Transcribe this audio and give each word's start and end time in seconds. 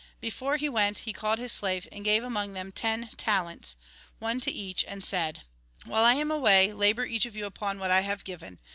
Before 0.19 0.57
he 0.57 0.67
went, 0.67 0.97
he 0.97 1.13
called 1.13 1.37
his 1.37 1.51
slaves, 1.51 1.85
and 1.91 2.03
gave 2.03 2.23
among 2.23 2.53
them 2.53 2.71
ten 2.71 3.09
talents, 3.17 3.77
one 4.17 4.39
to 4.39 4.51
each, 4.51 4.83
and 4.85 5.05
said:' 5.05 5.41
While 5.85 6.05
I 6.05 6.15
am 6.15 6.31
away, 6.31 6.73
labour 6.73 7.05
each 7.05 7.27
of 7.27 7.35
you 7.35 7.45
upon 7.45 7.77
what 7.77 7.91
I 7.91 8.01
have 8.01 8.23
given.' 8.23 8.57